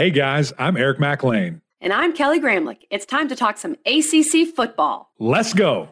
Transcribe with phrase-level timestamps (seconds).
[0.00, 1.60] Hey guys, I'm Eric McLean.
[1.78, 2.86] And I'm Kelly Gramlich.
[2.88, 5.10] It's time to talk some ACC football.
[5.18, 5.90] Let's go.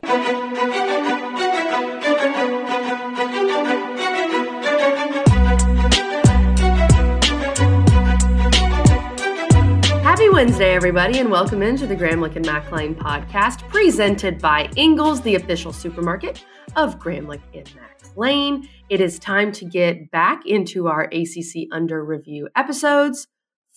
[10.03, 15.35] Happy Wednesday, everybody, and welcome into the Gramlich and McLean podcast, presented by Ingles, the
[15.35, 16.43] official supermarket
[16.77, 18.70] of Gramlich and McLean.
[18.88, 23.27] It is time to get back into our ACC Under Review episodes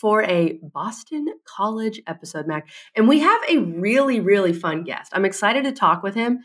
[0.02, 2.67] for a Boston College episode, Mac.
[2.95, 5.12] And we have a really, really fun guest.
[5.13, 6.39] I'm excited to talk with him,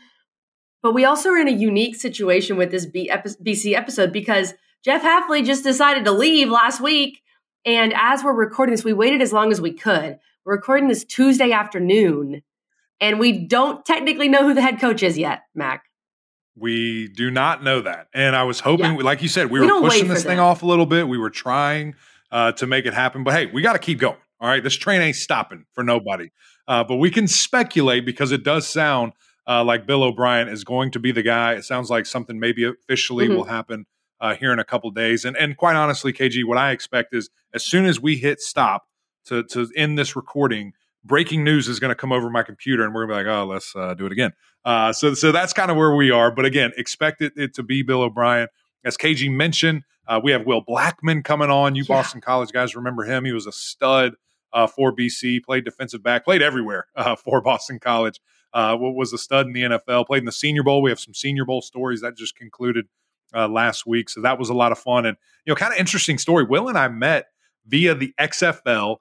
[0.81, 4.53] but we also are in a unique situation with this BC episode because
[4.85, 7.21] Jeff Hafley just decided to leave last week
[7.67, 10.19] and as we're recording this, we waited as long as we could.
[10.45, 12.41] We're recording this Tuesday afternoon,
[13.01, 15.83] and we don't technically know who the head coach is yet, Mac.
[16.55, 18.07] We do not know that.
[18.13, 19.03] And I was hoping, yeah.
[19.03, 21.09] like you said, we, we were pushing this thing off a little bit.
[21.09, 21.95] We were trying
[22.31, 23.23] uh, to make it happen.
[23.23, 24.17] But hey, we got to keep going.
[24.39, 24.63] All right.
[24.63, 26.29] This train ain't stopping for nobody.
[26.67, 29.13] Uh, but we can speculate because it does sound
[29.47, 31.53] uh, like Bill O'Brien is going to be the guy.
[31.53, 33.35] It sounds like something maybe officially mm-hmm.
[33.35, 33.85] will happen
[34.19, 35.25] uh, here in a couple days.
[35.25, 38.87] And and quite honestly, KG, what I expect is as soon as we hit stop
[39.25, 42.93] to to end this recording, breaking news is going to come over my computer, and
[42.93, 44.33] we're going to be like, oh, let's uh, do it again.
[44.65, 46.31] Uh, so so that's kind of where we are.
[46.31, 48.47] But again, expect it, it to be Bill O'Brien.
[48.87, 51.75] As KG mentioned, uh, we have Will Blackmon coming on.
[51.75, 51.95] You yeah.
[51.95, 53.25] Boston College guys remember him?
[53.25, 54.13] He was a stud
[54.53, 55.43] uh, for BC.
[55.43, 56.23] Played defensive back.
[56.23, 58.21] Played everywhere uh, for Boston College.
[58.53, 60.07] Uh, was a stud in the NFL.
[60.07, 60.81] Played in the Senior Bowl.
[60.81, 62.87] We have some Senior Bowl stories that just concluded
[63.35, 64.09] uh, last week.
[64.09, 66.45] So that was a lot of fun and you know kind of interesting story.
[66.45, 67.27] Will and I met
[67.65, 68.97] via the XFL,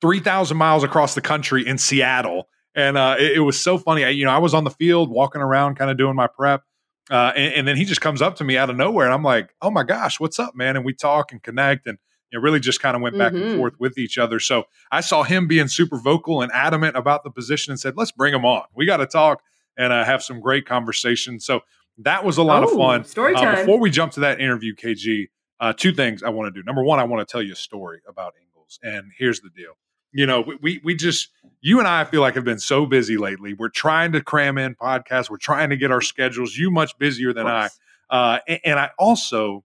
[0.00, 4.04] three thousand miles across the country in Seattle, and uh, it, it, was so funny.
[4.04, 6.62] I, you know, I was on the field walking around, kind of doing my prep.
[7.10, 9.22] Uh, and, and, then he just comes up to me out of nowhere, and I'm
[9.22, 11.98] like, "Oh my gosh, what's up, man?" And we talk and connect, and
[12.30, 13.50] you know, really just kind of went back mm-hmm.
[13.50, 14.38] and forth with each other.
[14.38, 18.12] So I saw him being super vocal and adamant about the position, and said, "Let's
[18.12, 18.64] bring him on.
[18.74, 19.42] We got to talk
[19.76, 21.60] and uh, have some great conversation." So
[21.98, 23.04] that was a lot oh, of fun.
[23.04, 23.54] Story uh, time.
[23.54, 25.28] Uh, before we jump to that interview, KG,
[25.60, 26.64] uh, two things I want to do.
[26.64, 29.72] Number one, I want to tell you a story about Ingles, and here's the deal.
[30.12, 31.28] You know, we, we, just
[31.60, 33.52] you and I, I feel like have been so busy lately.
[33.52, 35.28] We're trying to cram in podcasts.
[35.28, 36.56] We're trying to get our schedules.
[36.56, 37.68] You much busier than I,
[38.08, 39.64] uh, and, and I also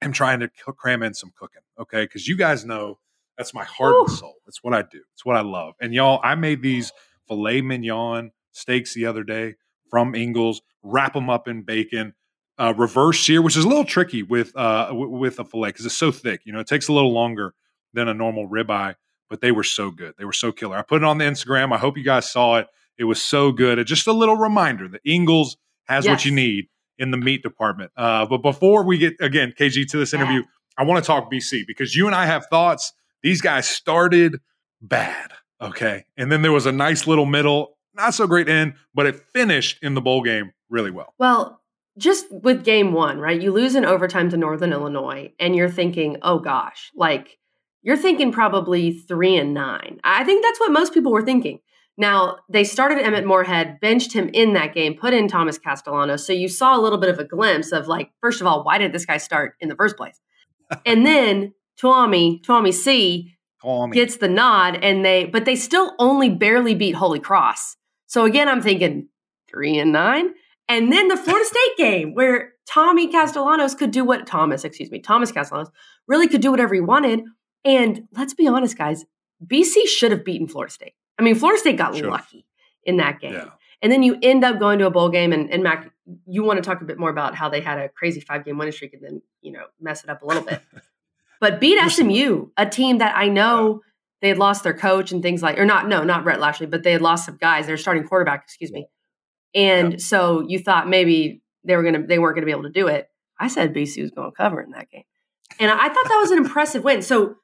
[0.00, 1.62] am trying to cram in some cooking.
[1.78, 2.98] Okay, because you guys know
[3.36, 4.04] that's my heart Ooh.
[4.06, 4.36] and soul.
[4.46, 5.00] It's what I do.
[5.14, 5.74] It's what I love.
[5.80, 6.92] And y'all, I made these
[7.26, 9.56] filet mignon steaks the other day
[9.90, 12.14] from Ingles, wrap them up in bacon,
[12.58, 15.86] uh, reverse sear, which is a little tricky with uh, w- with a fillet because
[15.86, 16.40] it's so thick.
[16.44, 17.54] You know, it takes a little longer
[17.92, 18.94] than a normal ribeye,
[19.28, 20.14] but they were so good.
[20.18, 20.76] They were so killer.
[20.76, 21.72] I put it on the Instagram.
[21.72, 22.66] I hope you guys saw it.
[22.98, 23.78] It was so good.
[23.78, 26.12] It's just a little reminder that Ingles has yes.
[26.12, 27.92] what you need in the meat department.
[27.96, 30.46] Uh, but before we get again, KG, to this interview, yeah.
[30.78, 32.92] I want to talk BC because you and I have thoughts.
[33.22, 34.40] These guys started
[34.80, 39.06] bad, okay, and then there was a nice little middle not so great end, but
[39.06, 41.14] it finished in the bowl game really well.
[41.18, 41.60] Well,
[41.98, 43.40] just with game one, right?
[43.40, 47.38] You lose in overtime to Northern Illinois, and you're thinking, oh gosh, like
[47.86, 50.00] you're thinking probably three and nine.
[50.02, 51.60] I think that's what most people were thinking.
[51.96, 56.16] Now, they started Emmett Morehead, benched him in that game, put in Thomas Castellano.
[56.16, 58.78] So you saw a little bit of a glimpse of like, first of all, why
[58.78, 60.20] did this guy start in the first place?
[60.84, 63.36] and then Tuami, Tuami C
[63.92, 67.76] gets the nod and they but they still only barely beat Holy Cross.
[68.06, 69.08] So again, I'm thinking
[69.48, 70.34] three and nine.
[70.68, 74.98] And then the Florida State game where Tommy Castellanos could do what Thomas, excuse me,
[74.98, 75.70] Thomas Castellanos
[76.08, 77.22] really could do whatever he wanted.
[77.66, 79.04] And let's be honest, guys,
[79.44, 80.94] BC should have beaten Florida State.
[81.18, 82.08] I mean, Florida State got sure.
[82.08, 82.46] lucky
[82.84, 83.32] in that game.
[83.32, 83.48] Yeah.
[83.82, 85.90] And then you end up going to a bowl game and, and Mac,
[86.26, 88.56] you want to talk a bit more about how they had a crazy five game
[88.56, 90.62] winning streak and then, you know, mess it up a little bit.
[91.40, 93.82] but beat SMU, a team that I know
[94.22, 96.84] they had lost their coach and things like, or not, no, not Rhett Lashlee, but
[96.84, 97.66] they had lost some guys.
[97.66, 98.86] They're starting quarterback, excuse me.
[99.54, 99.98] And yeah.
[99.98, 103.08] so you thought maybe they were gonna, they weren't gonna be able to do it.
[103.38, 105.04] I said BC was going to cover in that game,
[105.58, 107.02] and I thought that was an impressive win.
[107.02, 107.36] So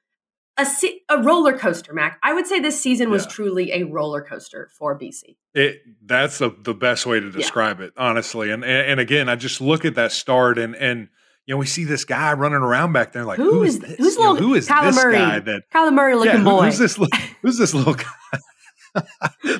[0.59, 0.67] a,
[1.09, 2.19] a roller coaster, Mac.
[2.23, 3.31] I would say this season was yeah.
[3.31, 5.37] truly a roller coaster for BC.
[5.55, 7.87] It that's the the best way to describe yeah.
[7.87, 8.51] it, honestly.
[8.51, 11.09] And, and and again, I just look at that start and and
[11.47, 13.97] you know, we see this guy running around back there, like who, who is, this?
[13.97, 15.39] Who's little, know, who is Kyler this Murray, guy?
[15.41, 16.67] That Kyler Murray looking yeah, boy.
[16.67, 16.99] Who's this?
[17.43, 18.39] Who's this little guy?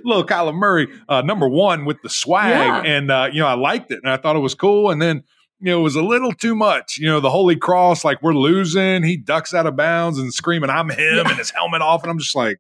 [0.05, 3.91] little Kyler Murray, uh, number one with the swag, and uh, you know I liked
[3.91, 4.91] it, and I thought it was cool.
[4.91, 5.25] And then
[5.63, 6.99] you know it was a little too much.
[6.99, 9.03] You know the Holy Cross, like we're losing.
[9.03, 11.29] He ducks out of bounds and screaming, "I'm him!" Yeah.
[11.29, 12.59] and his helmet off, and I'm just like,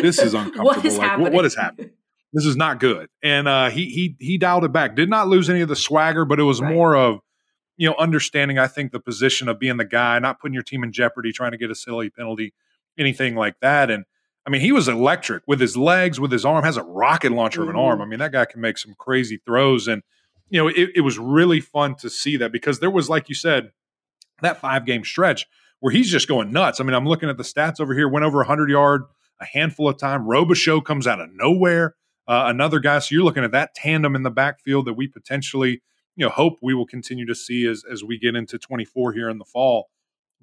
[0.00, 0.64] this is uncomfortable.
[0.64, 1.32] what is like, happening?
[1.32, 1.90] what is happening?
[2.32, 3.08] This is not good.
[3.22, 4.96] And uh, he he he dialed it back.
[4.96, 6.74] Did not lose any of the swagger, but it was right.
[6.74, 7.20] more of
[7.76, 10.84] you know, understanding, I think, the position of being the guy, not putting your team
[10.84, 12.52] in jeopardy, trying to get a silly penalty
[12.98, 13.90] anything like that.
[13.90, 14.04] And
[14.46, 17.60] I mean, he was electric with his legs, with his arm, has a rocket launcher
[17.60, 17.70] mm-hmm.
[17.70, 18.02] of an arm.
[18.02, 19.88] I mean, that guy can make some crazy throws.
[19.88, 20.02] And,
[20.52, 23.34] you know, it, it was really fun to see that because there was, like you
[23.34, 23.72] said,
[24.42, 25.46] that five game stretch
[25.80, 26.78] where he's just going nuts.
[26.78, 29.04] I mean, I'm looking at the stats over here, went over 100 yard
[29.40, 30.26] a handful of time.
[30.26, 31.96] Robichaux comes out of nowhere.
[32.28, 32.98] Uh, another guy.
[32.98, 35.80] So you're looking at that tandem in the backfield that we potentially,
[36.16, 39.30] you know, hope we will continue to see as as we get into 24 here
[39.30, 39.88] in the fall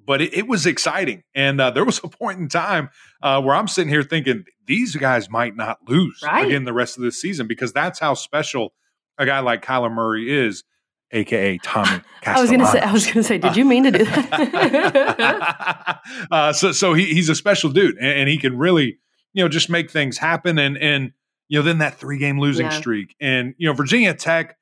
[0.02, 1.22] but it, it was exciting.
[1.34, 2.88] And uh, there was a point in time
[3.22, 6.46] uh, where I'm sitting here thinking these guys might not lose right.
[6.46, 8.72] again the rest of the season because that's how special
[9.20, 10.64] a guy like Kyler Murray is,
[11.12, 12.00] aka Tommy.
[12.26, 12.80] I was gonna say.
[12.80, 13.38] I was gonna say.
[13.38, 16.00] Did you mean to do that?
[16.30, 18.98] uh, so, so he, he's a special dude, and, and, he can really,
[19.32, 20.58] you know, just make things happen.
[20.58, 21.12] And and
[21.48, 22.72] you know, then that three game losing yeah.
[22.72, 24.56] streak, and you know, Virginia Tech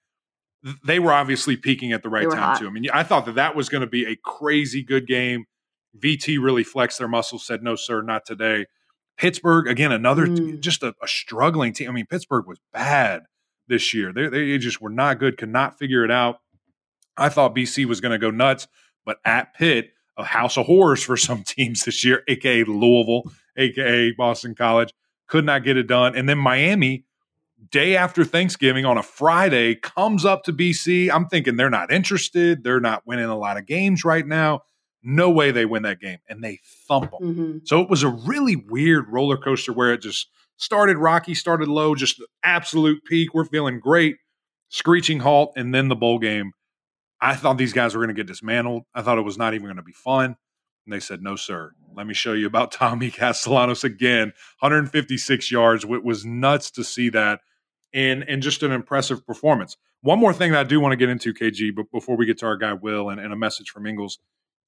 [0.85, 2.59] they were obviously peaking at the right time hot.
[2.59, 2.67] too.
[2.67, 5.45] I mean, I thought that that was going to be a crazy good game.
[5.97, 8.67] VT really flexed their muscles, said no, sir, not today.
[9.17, 10.61] Pittsburgh again, another mm.
[10.61, 11.89] just a, a, struggling team.
[11.89, 13.23] I mean, Pittsburgh was bad
[13.69, 14.13] this year.
[14.13, 16.41] They they just were not good, could not figure it out.
[17.17, 18.69] I thought BC was going to go nuts,
[19.05, 24.13] but at Pitt, a house of horrors for some teams this year, aka Louisville, aka
[24.13, 24.93] Boston College,
[25.27, 26.17] could not get it done.
[26.17, 27.05] And then Miami
[27.71, 31.11] day after Thanksgiving on a Friday comes up to BC.
[31.11, 32.63] I'm thinking they're not interested.
[32.63, 34.63] They're not winning a lot of games right now.
[35.03, 36.19] No way they win that game.
[36.29, 37.21] And they thump them.
[37.21, 37.59] Mm-hmm.
[37.65, 40.29] So it was a really weird roller coaster where it just
[40.59, 43.33] started rocky, started low, just absolute peak.
[43.33, 44.17] We're feeling great,
[44.69, 46.53] screeching halt, and then the bowl game.
[47.21, 48.85] I thought these guys were going to get dismantled.
[48.95, 50.37] I thought it was not even going to be fun.
[50.87, 51.73] And they said, no, sir.
[51.97, 54.33] Let me show you about Tommy Castellanos again.
[54.61, 55.85] 156 yards.
[55.85, 57.41] It was nuts to see that
[57.95, 59.77] and and just an impressive performance.
[60.03, 62.39] One more thing that I do want to get into, KG, but before we get
[62.39, 64.19] to our guy Will and, and a message from Ingles,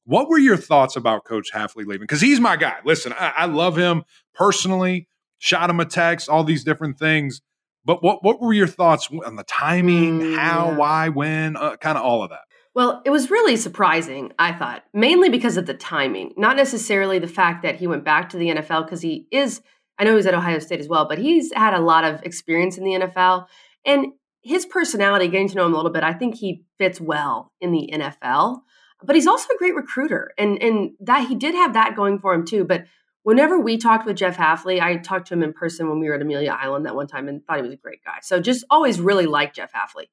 [0.04, 2.00] what were your thoughts about Coach Hafley leaving?
[2.00, 2.78] Because he's my guy.
[2.84, 4.02] Listen, I, I, love him
[4.34, 5.06] personally.
[5.40, 7.40] Shot him a text, all these different things.
[7.84, 10.20] But what what were your thoughts on the timing?
[10.20, 10.76] Mm, how, yeah.
[10.76, 12.42] why, when, uh, kind of all of that?
[12.74, 17.26] Well, it was really surprising, I thought, mainly because of the timing, not necessarily the
[17.26, 19.60] fact that he went back to the NFL because he is
[20.00, 22.78] I know he's at Ohio State as well, but he's had a lot of experience
[22.78, 23.46] in the NFL.
[23.84, 24.06] And
[24.40, 27.70] his personality, getting to know him a little bit, I think he fits well in
[27.70, 28.60] the NFL.
[29.04, 30.32] But he's also a great recruiter.
[30.38, 32.64] And and that he did have that going for him too.
[32.64, 32.84] But
[33.22, 36.14] whenever we talked with Jeff Hafley, I talked to him in person when we were
[36.14, 38.18] at Amelia Island that one time and thought he was a great guy.
[38.22, 40.08] So just always really liked Jeff Hafley.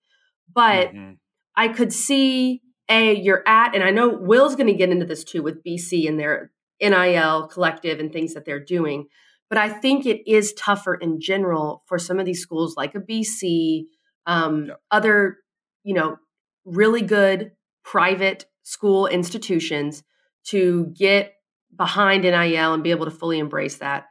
[0.54, 1.14] But mm-hmm.
[1.56, 5.24] I could see a you're at, and I know Will's going to get into this
[5.24, 6.52] too with BC and their
[6.82, 9.08] NIL collective and things that they're doing.
[9.50, 13.00] But I think it is tougher in general for some of these schools like a
[13.00, 13.86] BC,
[14.26, 14.74] um, yeah.
[14.92, 15.38] other,
[15.84, 16.18] you know,
[16.66, 17.52] really good
[17.84, 20.04] private school institutions
[20.48, 21.34] to get
[21.76, 24.06] behind NIL and be able to fully embrace that.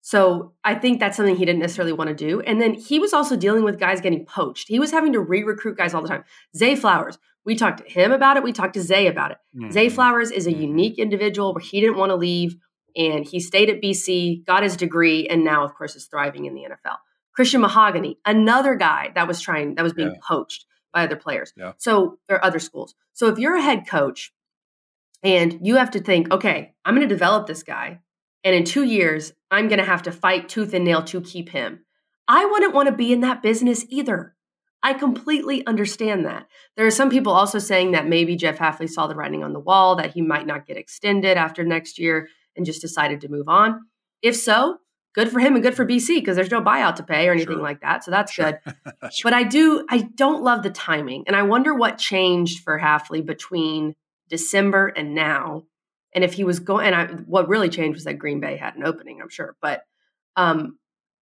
[0.00, 2.40] So I think that's something he didn't necessarily want to do.
[2.42, 4.68] And then he was also dealing with guys getting poached.
[4.68, 6.24] He was having to re-recruit guys all the time.
[6.54, 8.42] Zay Flowers, we talked to him about it.
[8.42, 9.38] We talked to Zay about it.
[9.56, 9.70] Mm-hmm.
[9.70, 10.60] Zay Flowers is a mm-hmm.
[10.60, 12.56] unique individual where he didn't want to leave
[12.96, 16.54] and he stayed at BC, got his degree, and now, of course, is thriving in
[16.54, 16.96] the NFL.
[17.34, 20.20] Christian Mahogany, another guy that was trying, that was being yeah.
[20.26, 21.52] poached by other players.
[21.56, 21.72] Yeah.
[21.78, 22.94] So, or other schools.
[23.12, 24.32] So, if you're a head coach
[25.24, 28.00] and you have to think, okay, I'm going to develop this guy,
[28.44, 31.48] and in two years, I'm going to have to fight tooth and nail to keep
[31.48, 31.84] him.
[32.28, 34.34] I wouldn't want to be in that business either.
[34.82, 36.46] I completely understand that.
[36.76, 39.60] There are some people also saying that maybe Jeff Hafley saw the writing on the
[39.60, 43.48] wall, that he might not get extended after next year and just decided to move
[43.48, 43.86] on.
[44.20, 44.76] If so,
[45.14, 47.54] good for him and good for BC because there's no buyout to pay or anything
[47.54, 47.62] sure.
[47.62, 48.04] like that.
[48.04, 48.60] So that's sure.
[48.64, 48.74] good.
[49.22, 51.24] but I do, I don't love the timing.
[51.26, 53.94] And I wonder what changed for Hafley between
[54.34, 55.62] December and now.
[56.12, 58.74] And if he was going, and I, what really changed was that Green Bay had
[58.74, 59.54] an opening, I'm sure.
[59.62, 59.84] But
[60.34, 60.76] um,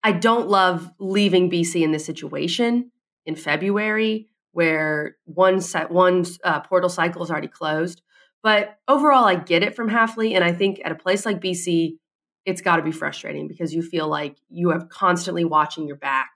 [0.03, 2.91] I don't love leaving BC in this situation
[3.25, 8.03] in February where one set, one uh, portal cycle is already closed.
[8.43, 11.97] But overall, I get it from Hafley, And I think at a place like BC,
[12.45, 16.29] it's got to be frustrating because you feel like you have constantly watching your back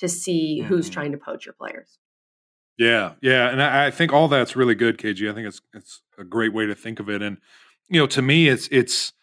[0.00, 0.66] to see mm-hmm.
[0.66, 2.00] who's trying to poach your players.
[2.78, 5.30] Yeah, yeah, and I, I, think all that's really good, KG.
[5.30, 7.38] I think it's it's a great way to think of it, and
[7.88, 9.14] you know, to me, it's it's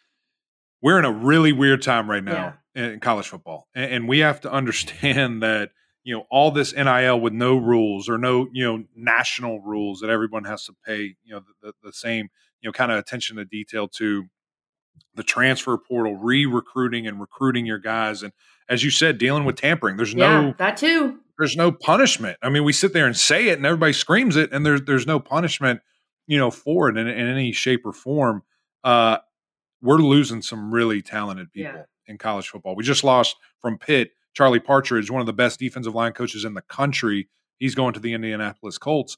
[0.82, 2.90] we're in a really weird time right now yeah.
[2.90, 5.70] in college football, and, and we have to understand that
[6.04, 10.10] you know all this NIL with no rules or no you know national rules that
[10.10, 12.30] everyone has to pay you know the, the, the same
[12.62, 14.26] you know kind of attention to detail to
[15.16, 18.34] the transfer portal re-recruiting and recruiting your guys and
[18.70, 22.50] as you said dealing with tampering there's yeah, no that too there's no punishment i
[22.50, 25.20] mean we sit there and say it and everybody screams it and there's there's no
[25.20, 25.82] punishment
[26.26, 28.44] you know for it in, in any shape or form
[28.84, 29.18] uh
[29.84, 31.84] we're losing some really talented people yeah.
[32.08, 32.76] in college football.
[32.76, 36.54] We just lost from Pitt, Charlie Partridge, one of the best defensive line coaches in
[36.54, 37.28] the country.
[37.60, 39.18] He's going to the Indianapolis Colts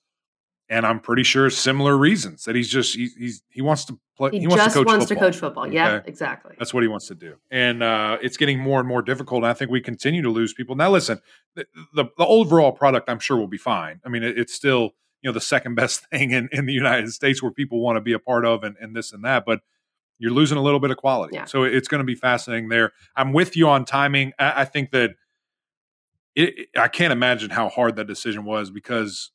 [0.70, 4.32] and I'm pretty sure similar reasons that he's just he, he's he wants to play.
[4.32, 5.66] He, he wants, to coach, wants football, to coach football.
[5.66, 5.76] Okay?
[5.76, 6.56] Yeah, exactly.
[6.58, 9.44] That's what he wants to do, and uh, it's getting more and more difficult.
[9.44, 10.76] And I think we continue to lose people.
[10.76, 11.22] Now, listen,
[11.56, 14.02] the, the, the overall product, I'm sure, will be fine.
[14.06, 14.92] I mean, it, it's still
[15.22, 18.02] you know the second best thing in, in the United States where people want to
[18.02, 19.62] be a part of, and, and this and that, but.
[20.18, 21.44] You're losing a little bit of quality, yeah.
[21.44, 22.94] so it's going to be fascinating there.
[23.18, 24.32] I'm with you on timing.
[24.40, 25.16] I, I think that
[26.36, 29.32] it, I can't imagine how hard that decision was because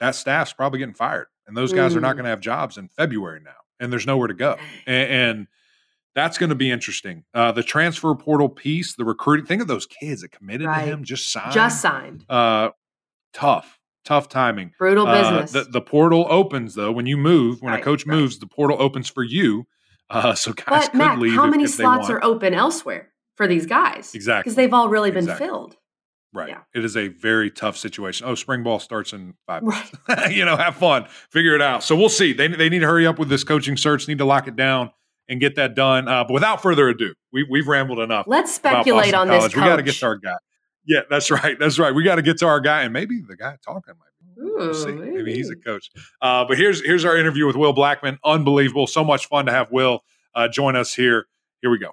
[0.00, 1.96] that staff's probably getting fired and those guys mm.
[1.96, 2.16] are not mm.
[2.16, 4.56] going to have jobs in February now, and there's nowhere to go.
[4.86, 5.46] And, and
[6.14, 7.24] that's going to be interesting.
[7.34, 9.46] Uh, the transfer portal piece, the recruiting.
[9.46, 10.84] Think of those kids that committed right.
[10.84, 12.24] to him, just signed, just signed.
[12.28, 12.70] Uh,
[13.32, 14.72] tough, tough timing.
[14.78, 15.52] Brutal uh, business.
[15.52, 17.62] The, the, portal opens though when you move.
[17.62, 18.16] When right, a coach right.
[18.16, 19.66] moves, the portal opens for you.
[20.10, 21.34] Uh, so guys but, could Matt, leave.
[21.34, 24.14] How if, many if slots are open elsewhere for these guys?
[24.14, 25.46] Exactly, because they've all really been exactly.
[25.46, 25.76] filled.
[26.32, 26.50] Right.
[26.50, 26.60] Yeah.
[26.74, 28.26] It is a very tough situation.
[28.28, 29.92] Oh, spring ball starts in five minutes.
[30.08, 30.30] Right.
[30.34, 31.82] you know, have fun, figure it out.
[31.82, 32.32] So we'll see.
[32.32, 34.90] They, they need to hurry up with this coaching search, need to lock it down
[35.28, 36.06] and get that done.
[36.08, 38.26] Uh, but without further ado, we, we've rambled enough.
[38.28, 39.42] Let's speculate on College.
[39.42, 39.54] this.
[39.54, 39.62] Coach.
[39.62, 40.36] We got to get to our guy.
[40.86, 41.58] Yeah, that's right.
[41.58, 41.94] That's right.
[41.94, 44.42] We got to get to our guy, and maybe the guy talking might be.
[44.42, 44.92] Ooh, we'll see.
[44.92, 45.16] Maybe.
[45.16, 45.34] maybe.
[45.34, 45.90] he's a coach.
[46.22, 48.18] Uh, but here's here's our interview with Will Blackmon.
[48.24, 48.86] Unbelievable.
[48.86, 50.00] So much fun to have Will
[50.34, 51.26] uh, join us here.
[51.60, 51.92] Here we go.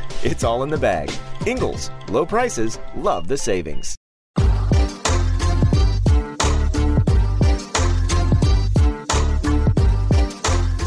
[0.23, 1.11] It's all in the bag.
[1.47, 3.95] Ingles, low prices, love the savings.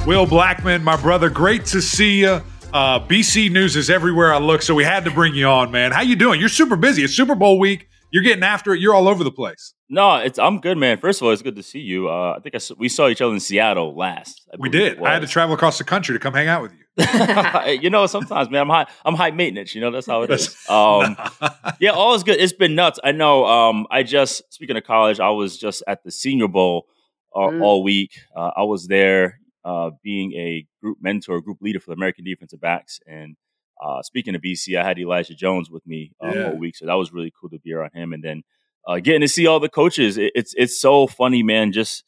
[0.07, 2.43] Will Blackmon, my brother, great to see you.
[2.73, 5.93] Uh, BC News is everywhere I look, so we had to bring you on, man.
[5.93, 6.39] How you doing?
[6.39, 7.03] You're super busy.
[7.03, 7.89] It's Super Bowl week.
[8.15, 8.81] You're getting after it.
[8.81, 9.75] You're all over the place.
[9.89, 10.99] No, it's I'm good, man.
[10.99, 12.09] First of all, it's good to see you.
[12.09, 14.41] Uh, I think I, we saw each other in Seattle last.
[14.57, 15.03] We did.
[15.03, 17.73] I had to travel across the country to come hang out with you.
[17.83, 18.87] you know, sometimes, man, I'm high.
[19.05, 19.75] I'm high maintenance.
[19.75, 20.57] You know, that's how it is.
[20.71, 21.17] Um,
[21.81, 22.39] yeah, all is good.
[22.39, 23.01] It's been nuts.
[23.03, 23.47] I know.
[23.47, 26.87] Um, I just speaking of college, I was just at the Senior Bowl
[27.35, 27.63] uh, mm.
[27.65, 28.13] all week.
[28.37, 32.61] Uh, I was there, uh, being a group mentor, group leader for the American defensive
[32.61, 33.35] backs, and
[33.83, 36.47] uh, speaking of BC, I had Elijah Jones with me uh, yeah.
[36.47, 38.13] all week, so that was really cool to be around him.
[38.13, 38.43] And then
[38.87, 41.73] uh, getting to see all the coaches, it, it's it's so funny, man.
[41.73, 42.05] Just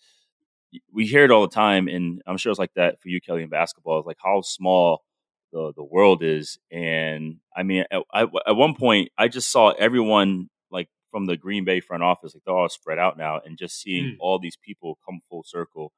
[0.92, 3.42] we hear it all the time, and I'm sure it's like that for you, Kelly,
[3.42, 3.98] in basketball.
[3.98, 5.02] It's like how small
[5.52, 10.48] the the world is, and I mean, at, at one point, I just saw everyone
[10.70, 13.80] like from the Green Bay front office, like they're all spread out now, and just
[13.80, 14.16] seeing mm.
[14.20, 15.92] all these people come full circle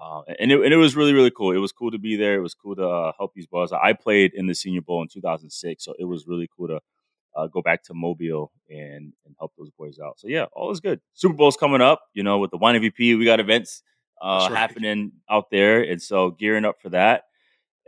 [0.00, 1.52] uh, and, it, and it was really, really cool.
[1.52, 2.34] It was cool to be there.
[2.34, 3.72] It was cool to uh, help these boys.
[3.72, 6.80] I played in the Senior Bowl in 2006, so it was really cool to
[7.34, 10.18] uh, go back to Mobile and, and help those boys out.
[10.18, 11.00] So, yeah, all is good.
[11.14, 13.18] Super Bowl's coming up, you know, with the Wine MVP.
[13.18, 13.82] We got events
[14.20, 14.58] uh, right.
[14.58, 15.82] happening out there.
[15.82, 17.24] And so, gearing up for that.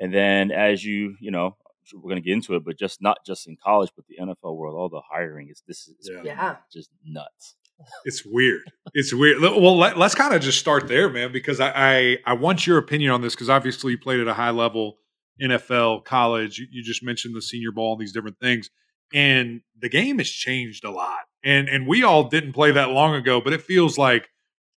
[0.01, 1.57] And then, as you, you know,
[1.95, 4.57] we're going to get into it, but just not just in college, but the NFL
[4.57, 6.57] world, all the hiring is this is yeah.
[6.73, 7.57] just nuts
[8.05, 8.63] it's weird.
[8.95, 9.41] It's weird.
[9.41, 12.79] Well, let, us kind of just start there, man, because I, I, I want your
[12.79, 14.99] opinion on this because obviously you played at a high level,
[15.43, 16.59] NFL, college.
[16.59, 18.71] You, you, just mentioned the Senior Bowl, these different things,
[19.13, 21.21] and the game has changed a lot.
[21.45, 24.29] And and we all didn't play that long ago, but it feels like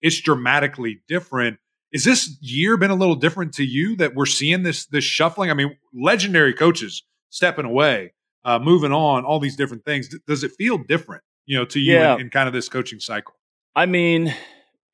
[0.03, 1.59] it's dramatically different.
[1.93, 5.51] Is this year been a little different to you that we're seeing this this shuffling?
[5.51, 8.13] I mean, legendary coaches stepping away,
[8.45, 10.15] uh, moving on, all these different things.
[10.27, 11.23] Does it feel different?
[11.51, 12.15] You know, to you yeah.
[12.15, 13.35] in, in kind of this coaching cycle?
[13.75, 14.33] I mean,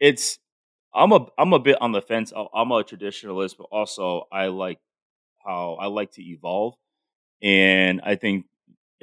[0.01, 0.39] it's
[0.95, 2.33] I'm a I'm a bit on the fence.
[2.35, 4.79] I'm a traditionalist, but also I like
[5.45, 6.77] how I like to evolve,
[7.43, 8.47] and I think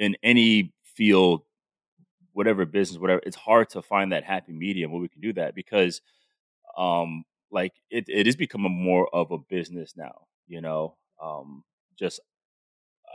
[0.00, 1.42] in any field,
[2.32, 5.54] whatever business, whatever, it's hard to find that happy medium where we can do that
[5.54, 6.00] because,
[6.76, 10.26] um, like it it is becoming more of a business now.
[10.48, 11.62] You know, um,
[11.96, 12.18] just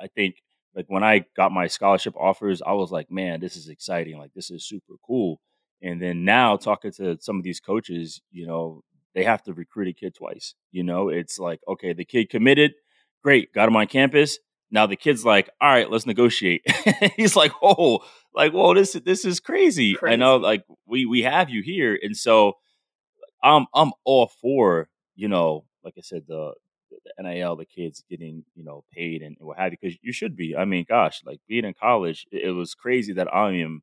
[0.01, 0.35] I think
[0.75, 4.17] like when I got my scholarship offers, I was like, man, this is exciting.
[4.17, 5.41] Like this is super cool.
[5.81, 8.83] And then now talking to some of these coaches, you know,
[9.15, 10.53] they have to recruit a kid twice.
[10.71, 12.73] You know, it's like, okay, the kid committed,
[13.23, 14.39] great, got him on campus.
[14.71, 16.61] Now the kid's like, all right, let's negotiate.
[17.15, 17.99] He's like, oh,
[18.35, 19.95] like, whoa, this this is crazy.
[19.95, 20.13] crazy.
[20.13, 22.53] I know, like, we we have you here, and so
[23.43, 26.53] I'm I'm all for you know, like I said, the
[26.89, 30.35] the NIL, the kids getting you know paid and what have you, because you should
[30.35, 30.55] be.
[30.55, 33.81] I mean, gosh, like being in college, it, it was crazy that I am,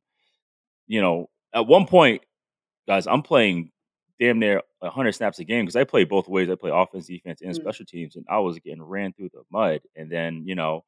[0.87, 2.23] you know, at one point,
[2.87, 3.71] guys, I'm playing
[4.19, 6.49] damn near 100 snaps a game because I play both ways.
[6.49, 7.55] I play offense, defense, and mm.
[7.55, 9.81] special teams, and I was getting ran through the mud.
[9.95, 10.83] And then you know,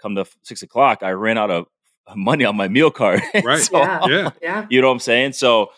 [0.00, 1.66] come to six o'clock, I ran out of
[2.16, 3.22] money on my meal card.
[3.44, 3.60] Right.
[3.60, 4.06] so, yeah.
[4.08, 4.30] yeah.
[4.42, 4.66] Yeah.
[4.68, 5.32] You know what I'm saying?
[5.32, 5.70] So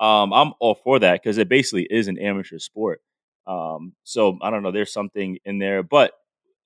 [0.00, 3.00] um, I'm all for that because it basically is an amateur sport.
[3.46, 4.70] Um, so I don't know.
[4.70, 6.12] There's something in there, but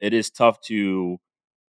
[0.01, 1.19] it is tough to,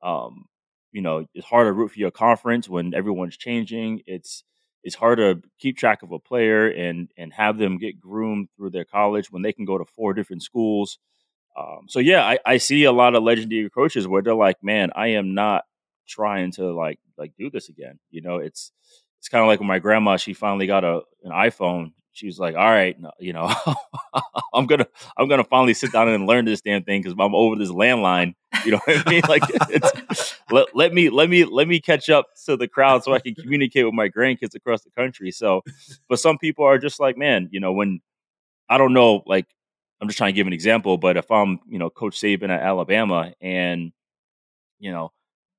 [0.02, 0.46] um,
[0.92, 4.02] you know, it's hard to root for your conference when everyone's changing.
[4.06, 4.44] It's
[4.84, 8.70] it's hard to keep track of a player and and have them get groomed through
[8.70, 11.00] their college when they can go to four different schools.
[11.58, 14.92] Um, so yeah, I, I see a lot of legendary coaches where they're like, man,
[14.96, 15.64] I am not
[16.08, 18.00] trying to like like do this again.
[18.12, 18.72] You know, it's
[19.20, 21.94] it's kind of like when my grandma she finally got a an iPhone.
[22.16, 23.54] She was like, "All right, you know,
[24.54, 27.56] I'm gonna I'm gonna finally sit down and learn this damn thing because I'm over
[27.56, 29.22] this landline." You know what I mean?
[29.28, 29.44] Like,
[30.52, 33.36] let, let me let me let me catch up to the crowd so I can
[33.36, 35.30] communicate with my grandkids across the country.
[35.32, 35.62] So,
[36.08, 38.02] but some people are just like, man, you know, when
[38.70, 39.46] I don't know, like
[40.02, 42.62] I'm just trying to give an example, but if I'm, you know, Coach Saban at
[42.62, 43.92] Alabama and,
[44.80, 45.12] you know,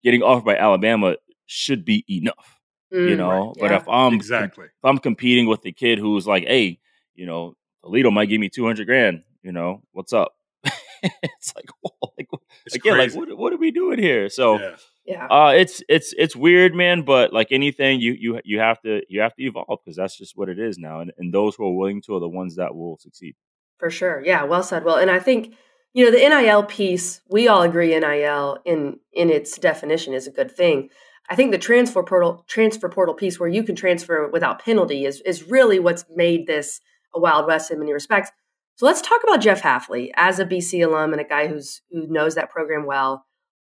[0.02, 2.55] getting offered by Alabama should be enough,
[2.93, 3.49] mm, you know.
[3.49, 3.55] Right.
[3.59, 6.78] But if I'm exactly if I'm competing with the kid who's like, hey,
[7.14, 10.35] you know, Toledo might give me two hundred grand, you know, what's up?
[11.02, 12.28] it's like, whoa, like
[12.64, 13.19] it's again, crazy.
[13.19, 14.28] like what what are we doing here?
[14.28, 14.76] So yeah.
[15.07, 15.26] Yeah.
[15.26, 17.02] Uh, it's it's it's weird, man.
[17.02, 20.37] But like anything, you you you have to you have to evolve because that's just
[20.37, 21.00] what it is now.
[21.00, 23.37] And and those who are willing to are the ones that will succeed.
[23.78, 24.23] For sure.
[24.25, 24.43] Yeah.
[24.45, 24.85] Well said.
[24.85, 25.55] Well, and I think
[25.95, 30.31] you know the nil piece we all agree nil in in its definition is a
[30.31, 30.90] good thing
[31.28, 35.21] i think the transfer portal transfer portal piece where you can transfer without penalty is
[35.23, 36.80] is really what's made this
[37.14, 38.30] a wild west in many respects.
[38.76, 42.06] So let's talk about jeff hafley as a bc alum and a guy who's who
[42.06, 43.25] knows that program well.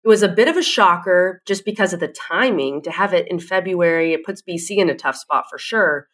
[0.03, 3.27] It was a bit of a shocker just because of the timing to have it
[3.29, 4.13] in february.
[4.13, 6.07] It puts bc in a tough spot for sure.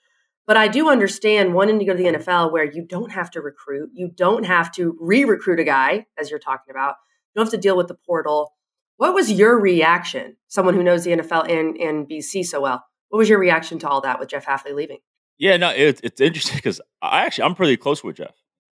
[0.48, 3.42] But I do understand wanting to go to the NFL where you don't have to
[3.42, 6.96] recruit, you don't have to re recruit a guy, as you're talking about,
[7.35, 8.53] you don't have to deal with the portal.
[8.98, 12.83] What was your reaction, someone who knows the NFL and, and BC so well?
[13.10, 15.00] What was your reaction to all that with Jeff Hafley leaving?
[15.38, 18.29] Yeah, no, it, it's interesting because I actually I'm pretty close with Jeff,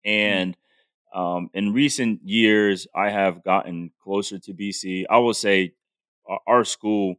[0.06, 0.10] mm-hmm.
[0.10, 0.58] and
[1.14, 5.04] um, in recent years I have gotten closer to BC.
[5.10, 5.74] I will say
[6.48, 7.16] our school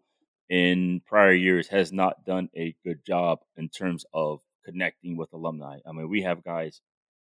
[0.49, 5.79] in prior years has not done a good job in terms of connecting with alumni.
[5.87, 6.81] I mean, we have guys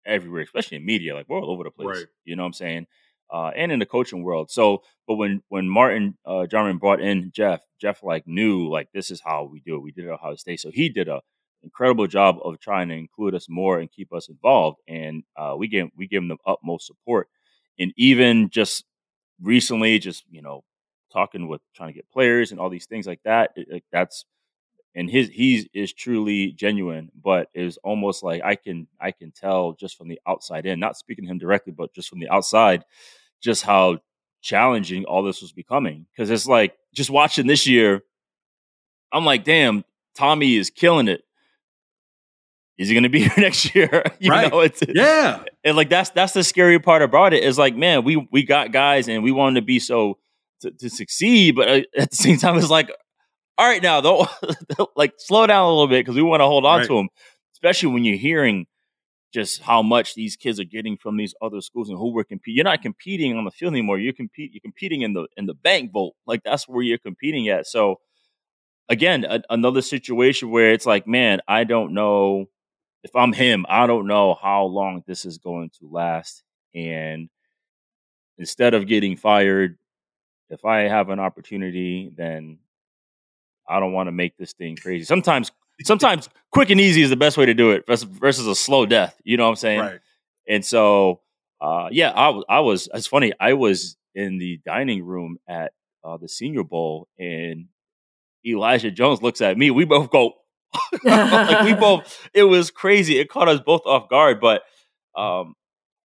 [0.06, 1.98] everywhere, especially in media, like we're all over the place.
[1.98, 2.06] Right.
[2.24, 2.86] You know what I'm saying?
[3.32, 4.50] Uh, and in the coaching world.
[4.50, 9.10] So, but when when Martin uh, Jarmond brought in Jeff, Jeff like knew like this
[9.10, 9.82] is how we do it.
[9.82, 10.60] We did it at Ohio State.
[10.60, 11.20] So he did a
[11.62, 14.78] incredible job of trying to include us more and keep us involved.
[14.86, 17.28] And uh, we gave we gave him the utmost support.
[17.78, 18.84] And even just
[19.40, 20.62] recently, just you know,
[21.12, 23.52] talking with trying to get players and all these things like that.
[23.56, 24.26] It, that's
[24.94, 29.72] and his he is truly genuine, but it's almost like I can I can tell
[29.72, 32.84] just from the outside in, not speaking to him directly, but just from the outside,
[33.44, 33.98] just how
[34.40, 36.06] challenging all this was becoming.
[36.10, 38.02] Because it's like just watching this year,
[39.12, 39.84] I'm like, damn,
[40.16, 41.22] Tommy is killing it.
[42.76, 44.02] Is he going to be here next year?
[44.18, 44.50] you right.
[44.50, 47.44] know, it's yeah, and like that's that's the scary part about it.
[47.44, 50.18] Is like, man, we we got guys and we wanted to be so
[50.62, 52.90] to, to succeed, but uh, at the same time, it's like,
[53.58, 54.26] all right, now though,
[54.96, 56.86] like slow down a little bit because we want to hold on right.
[56.88, 57.08] to them,
[57.54, 58.66] especially when you're hearing
[59.34, 62.56] just how much these kids are getting from these other schools and who we're competing.
[62.56, 63.98] You're not competing on the field anymore.
[63.98, 64.52] You compete.
[64.54, 66.14] You're competing in the in the bank vault.
[66.24, 67.66] Like that's where you're competing at.
[67.66, 67.96] So
[68.88, 72.46] again, a, another situation where it's like, man, I don't know
[73.02, 73.66] if I'm him.
[73.68, 76.44] I don't know how long this is going to last.
[76.72, 77.28] And
[78.38, 79.76] instead of getting fired,
[80.48, 82.58] if I have an opportunity, then
[83.68, 85.04] I don't want to make this thing crazy.
[85.04, 85.50] Sometimes,
[85.82, 88.86] sometimes quick and easy is the best way to do it versus, versus a slow
[88.86, 89.20] death.
[89.24, 89.80] You know what I'm saying?
[89.80, 90.00] Right.
[90.48, 91.20] And so,
[91.60, 93.32] uh, yeah, I was, I was, it's funny.
[93.40, 95.72] I was in the dining room at
[96.04, 97.66] uh, the Senior Bowl and
[98.46, 99.70] Elijah Jones looks at me.
[99.70, 100.34] We both go,
[101.04, 103.18] like we both, it was crazy.
[103.18, 104.62] It caught us both off guard, but,
[105.16, 105.54] um,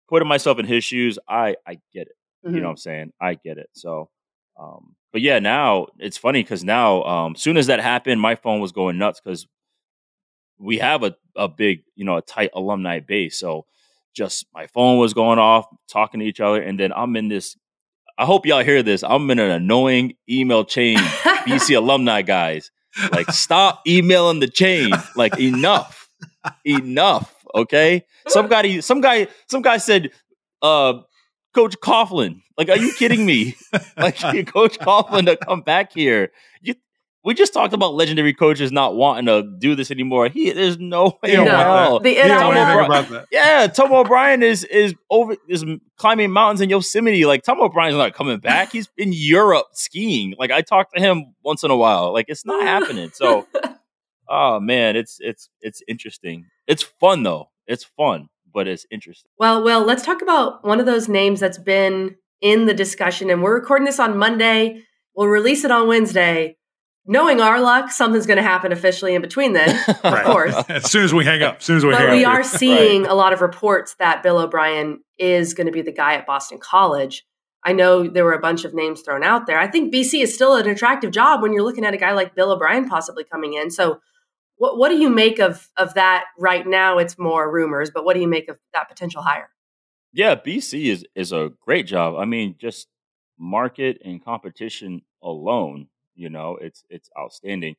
[0.08, 2.15] putting myself in his shoes, I, I get it.
[2.45, 2.48] Mm-hmm.
[2.48, 2.63] You know mm-hmm.
[2.65, 3.12] what I'm saying?
[3.22, 3.69] I get it.
[3.74, 4.10] So,
[4.60, 8.60] um, but yeah, now it's funny because now, um, soon as that happened, my phone
[8.60, 9.48] was going nuts because
[10.60, 13.39] we have a, a big, you know, a tight alumni base.
[13.39, 13.65] So
[14.13, 17.58] just my phone was going off, talking to each other, and then I'm in this.
[18.17, 19.04] I hope y'all hear this.
[19.04, 22.69] I'm in an annoying email chain, BC alumni guys.
[23.12, 24.91] Like, stop emailing the chain.
[25.15, 26.10] Like, enough,
[26.65, 27.34] enough.
[27.56, 28.06] Okay.
[28.28, 30.12] Some guy, some guy, some guy said,
[30.62, 31.00] uh,
[31.60, 32.41] Coach Coughlin.
[32.58, 33.58] Like, are you kidding me?
[33.98, 34.17] like,
[34.48, 36.32] Coach Coughlin to come back here.
[36.62, 36.76] You,
[37.26, 40.30] we just talked about legendary coaches not wanting to do this anymore.
[40.30, 42.00] He, there's no way in hell.
[42.00, 43.26] The NIL.
[43.30, 45.65] Yeah, Tom O'Brien is is over is
[45.98, 47.26] climbing mountains in Yosemite.
[47.26, 48.72] Like Tom O'Brien's not coming back.
[48.72, 50.34] He's in Europe skiing.
[50.39, 52.13] Like I talk to him once in a while.
[52.13, 53.12] Like it's not happening.
[53.13, 53.48] So,
[54.30, 56.45] oh man, it's it's it's interesting.
[56.67, 57.50] It's fun though.
[57.67, 59.29] It's fun but it's interesting.
[59.38, 63.29] Well, well, let's talk about one of those names that's been in the discussion.
[63.29, 64.83] And we're recording this on Monday.
[65.15, 66.55] We'll release it on Wednesday.
[67.05, 70.25] Knowing our luck, something's going to happen officially in between then, of right.
[70.25, 70.55] course.
[70.69, 72.33] as soon as we hang up, as soon as we but hang we up.
[72.33, 73.12] are seeing right.
[73.12, 76.59] a lot of reports that Bill O'Brien is going to be the guy at Boston
[76.59, 77.25] College.
[77.65, 79.59] I know there were a bunch of names thrown out there.
[79.59, 82.35] I think BC is still an attractive job when you're looking at a guy like
[82.35, 83.71] Bill O'Brien possibly coming in.
[83.71, 83.99] So
[84.60, 87.00] what what do you make of of that right now?
[87.00, 89.50] It's more rumors, but what do you make of that potential hire?
[90.13, 92.15] Yeah, BC is is a great job.
[92.15, 92.88] I mean, just
[93.39, 97.76] market and competition alone, you know, it's it's outstanding.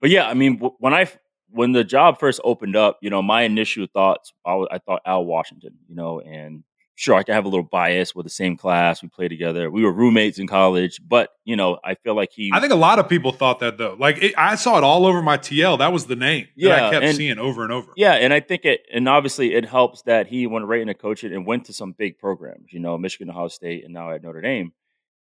[0.00, 1.08] But yeah, I mean, when I
[1.48, 5.24] when the job first opened up, you know, my initial thoughts, I, I thought Al
[5.24, 6.64] Washington, you know, and
[7.00, 9.02] sure I can have a little bias with the same class.
[9.02, 9.70] We played together.
[9.70, 12.50] We were roommates in college, but you know, I feel like he.
[12.52, 13.96] I think a lot of people thought that though.
[13.98, 15.78] Like it, I saw it all over my TL.
[15.78, 16.48] That was the name.
[16.54, 17.90] Yeah, I kept and, seeing over and over.
[17.96, 21.32] Yeah, and I think it, and obviously it helps that he went right into coaching
[21.32, 22.70] and went to some big programs.
[22.72, 24.72] You know, Michigan, Ohio State, and now at Notre Dame,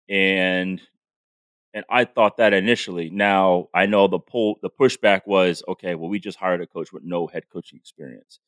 [0.09, 0.81] and
[1.73, 3.11] and I thought that initially.
[3.11, 5.95] Now I know the pull, the pushback was okay.
[5.95, 8.41] Well, we just hired a coach with no head coaching experience.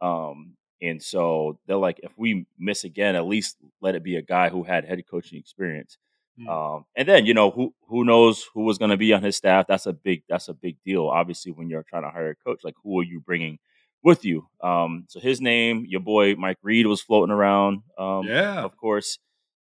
[0.00, 4.22] Um, and so they're like, if we miss again, at least let it be a
[4.22, 5.98] guy who had head coaching experience.
[6.40, 6.48] Mm.
[6.48, 9.36] Um, and then you know who who knows who was going to be on his
[9.36, 9.66] staff.
[9.68, 11.06] That's a big that's a big deal.
[11.06, 13.58] Obviously, when you're trying to hire a coach, like who are you bringing
[14.02, 14.48] with you?
[14.62, 17.82] Um, so his name, your boy Mike Reid, was floating around.
[17.96, 19.18] Um, yeah, of course.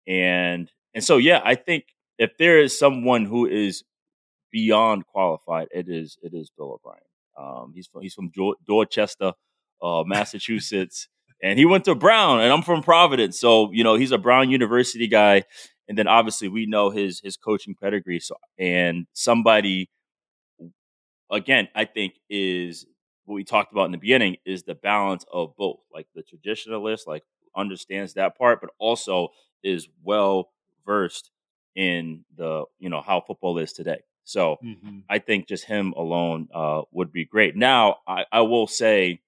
[0.07, 1.85] And and so yeah, I think
[2.17, 3.83] if there is someone who is
[4.51, 7.01] beyond qualified, it is it is Bill O'Brien.
[7.37, 8.31] Um, he's from, he's from
[8.65, 9.33] Dorchester,
[9.81, 11.07] uh, Massachusetts,
[11.41, 14.49] and he went to Brown, and I'm from Providence, so you know he's a Brown
[14.49, 15.43] University guy.
[15.87, 18.19] And then obviously we know his his coaching pedigree.
[18.19, 19.89] So and somebody
[21.31, 22.85] again, I think is
[23.25, 27.07] what we talked about in the beginning is the balance of both, like the traditionalist,
[27.07, 27.23] like
[27.55, 29.29] understands that part, but also
[29.63, 30.51] is well
[30.85, 31.31] versed
[31.75, 33.99] in the you know how football is today.
[34.23, 34.99] So mm-hmm.
[35.09, 37.55] I think just him alone uh, would be great.
[37.55, 39.21] Now I, I will say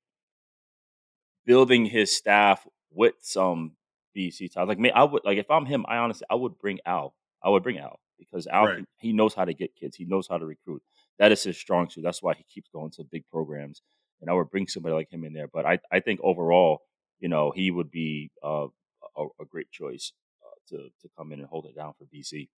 [1.48, 3.72] building his staff with some
[4.16, 4.68] BC ties.
[4.68, 7.16] Like me, I would like if I'm him, I honestly I would bring Al.
[7.44, 8.86] I would bring Al because Al right.
[8.98, 9.96] he knows how to get kids.
[9.96, 10.84] He knows how to recruit.
[11.18, 12.04] That is his strong suit.
[12.04, 13.82] That's why he keeps going to big programs.
[14.22, 15.48] And I would bring somebody like him in there.
[15.48, 16.82] But I I think overall,
[17.20, 18.68] you know, he would be uh,
[19.16, 20.12] a, a, great choice
[20.44, 22.50] uh, to to come in and hold it down for BC.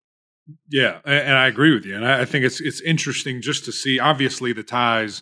[0.67, 1.95] Yeah, and I agree with you.
[1.95, 3.99] And I think it's it's interesting just to see.
[3.99, 5.21] Obviously, the ties,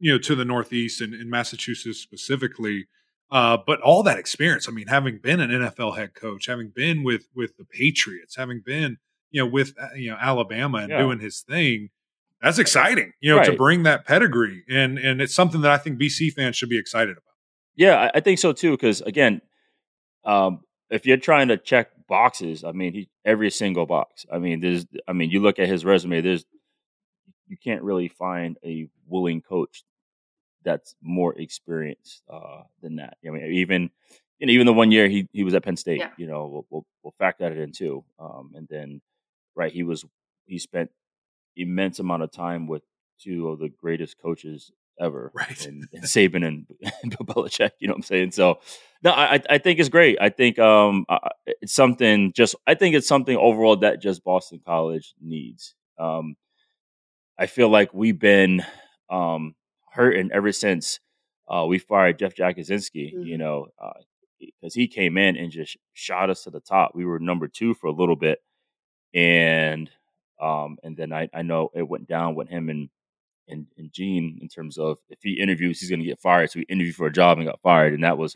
[0.00, 2.86] you know, to the Northeast and, and Massachusetts specifically
[3.34, 7.02] uh, but all that experience, I mean, having been an NFL head coach, having been
[7.02, 8.98] with with the Patriots, having been
[9.32, 10.98] you know with uh, you know Alabama and yeah.
[10.98, 11.90] doing his thing,
[12.40, 13.12] that's exciting.
[13.20, 13.46] You know, right.
[13.46, 16.78] to bring that pedigree and and it's something that I think BC fans should be
[16.78, 17.34] excited about.
[17.74, 18.70] Yeah, I think so too.
[18.70, 19.40] Because again,
[20.24, 24.24] um, if you're trying to check boxes, I mean, he every single box.
[24.32, 26.20] I mean, there's, I mean, you look at his resume.
[26.20, 26.44] There's,
[27.48, 29.82] you can't really find a willing coach
[30.64, 33.16] that's more experienced uh, than that.
[33.26, 33.90] I mean, even
[34.38, 36.10] you know, even the one year he he was at Penn State, yeah.
[36.16, 38.04] you know, we'll, we'll, we'll factor that in too.
[38.18, 39.00] Um, and then,
[39.54, 40.04] right, he was
[40.46, 40.90] he spent
[41.56, 42.82] immense amount of time with
[43.20, 45.66] two of the greatest coaches ever, right?
[45.66, 46.66] And, and Saban and,
[47.02, 47.70] and Bill Belichick.
[47.78, 48.32] You know what I'm saying?
[48.32, 48.58] So,
[49.02, 50.18] no, I I think it's great.
[50.20, 51.06] I think um
[51.46, 55.74] it's something just I think it's something overall that just Boston College needs.
[55.98, 56.36] Um,
[57.38, 58.64] I feel like we've been
[59.10, 59.54] um
[59.94, 61.00] hurting ever since
[61.48, 63.22] uh, we fired Jeff Jagodzinski, mm-hmm.
[63.22, 63.66] you know,
[64.40, 66.92] because uh, he came in and just shot us to the top.
[66.94, 68.38] We were number two for a little bit,
[69.12, 69.90] and
[70.40, 72.88] um, and then I, I know it went down with him and
[73.48, 76.50] and, and Gene in terms of if he interviews, he's going to get fired.
[76.50, 78.34] So he interviewed for a job and got fired, and that was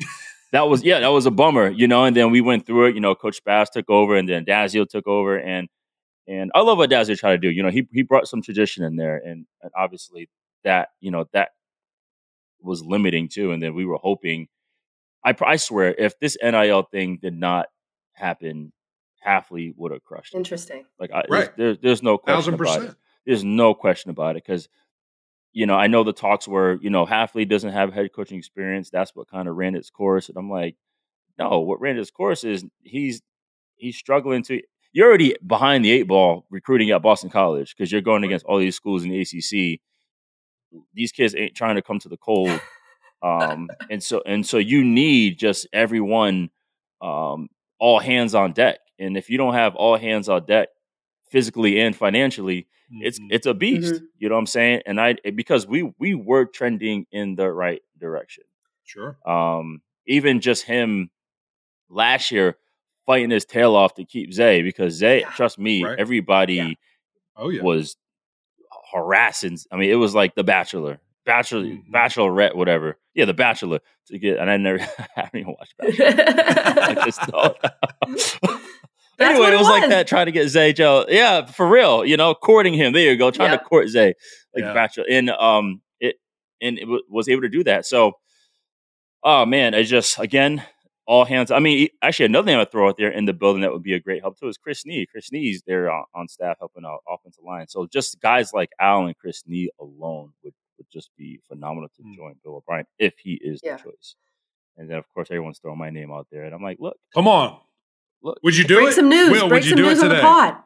[0.52, 2.04] that was yeah, that was a bummer, you know.
[2.04, 2.94] And then we went through it.
[2.94, 5.68] You know, Coach Bass took over, and then Dazio took over, and
[6.26, 7.50] and I love what Dazio tried to do.
[7.50, 10.28] You know, he he brought some tradition in there, and, and obviously
[10.68, 11.50] that you know that
[12.60, 13.52] was limiting too.
[13.52, 14.48] And then we were hoping.
[15.24, 17.66] I I swear, if this NIL thing did not
[18.12, 18.72] happen,
[19.26, 20.34] Hafley would have crushed.
[20.34, 20.36] It.
[20.36, 20.84] Interesting.
[21.00, 21.56] Like I, right.
[21.56, 22.94] there's, there's no question about it.
[23.26, 24.68] There's no question about it because
[25.52, 28.90] you know I know the talks were you know Hafley doesn't have head coaching experience.
[28.90, 30.76] That's what kind of ran its course, and I'm like,
[31.38, 33.22] no, what ran its course is he's
[33.76, 34.60] he's struggling to.
[34.92, 38.58] You're already behind the eight ball recruiting at Boston College because you're going against all
[38.58, 39.80] these schools in the ACC.
[40.94, 42.60] These kids ain't trying to come to the cold,
[43.22, 46.50] um, and so and so you need just everyone,
[47.00, 48.78] um, all hands on deck.
[48.98, 50.68] And if you don't have all hands on deck,
[51.30, 53.06] physically and financially, mm-hmm.
[53.06, 53.94] it's it's a beast.
[53.94, 54.04] Mm-hmm.
[54.18, 54.82] You know what I'm saying?
[54.86, 58.44] And I because we we were trending in the right direction.
[58.84, 59.18] Sure.
[59.26, 61.10] Um, even just him
[61.90, 62.56] last year
[63.06, 65.30] fighting his tail off to keep Zay because Zay, yeah.
[65.30, 65.98] trust me, right.
[65.98, 66.72] everybody yeah.
[67.36, 67.62] Oh, yeah.
[67.62, 67.96] was
[68.92, 69.58] harassing.
[69.70, 71.94] I mean, it was like The Bachelor, Bachelor, mm-hmm.
[71.94, 72.98] Bachelorette, whatever.
[73.14, 77.54] Yeah, The Bachelor to get, and I never, I haven't even watched Bachelor.
[79.18, 81.04] anyway, it was, was, like that trying to get Zay Joe.
[81.08, 82.04] Yeah, for real.
[82.04, 82.92] You know, courting him.
[82.92, 84.14] There you go, trying to court Zay
[84.54, 84.74] like yeah.
[84.74, 86.16] Bachelor, and um, it
[86.60, 87.86] and it w- was able to do that.
[87.86, 88.12] So,
[89.22, 90.62] oh man, I just again
[91.08, 91.50] all hands.
[91.50, 93.82] I mean, actually, another name I would throw out there in the building that would
[93.82, 95.06] be a great help too is Chris Nee.
[95.06, 97.66] Chris Nee's there on, on staff helping out offensive line.
[97.66, 102.02] So just guys like Al and Chris Nee alone would, would just be phenomenal to
[102.02, 102.14] mm.
[102.14, 103.76] join Bill O'Brien if he is yeah.
[103.76, 104.16] the choice.
[104.76, 107.26] And then of course everyone's throwing my name out there, and I'm like, look, come
[107.26, 107.58] on,
[108.22, 108.94] look, would you do break it?
[108.94, 110.56] some news, Will, break some news on the pod.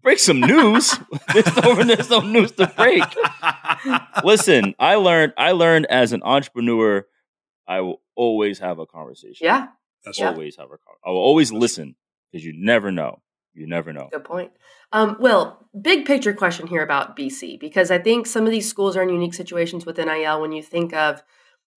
[0.00, 0.96] Break some news.
[1.34, 3.02] there's, no, there's no news to break.
[4.22, 5.32] Listen, I learned.
[5.36, 7.04] I learned as an entrepreneur,
[7.66, 9.44] I will always have a conversation.
[9.44, 9.66] Yeah,
[10.08, 11.96] that's always have a I will always listen
[12.30, 13.20] because you never know.
[13.54, 14.08] You never know.
[14.12, 14.52] Good point.
[14.92, 18.96] Um, Will, big picture question here about BC because I think some of these schools
[18.96, 20.40] are in unique situations with NIL.
[20.40, 21.22] When you think of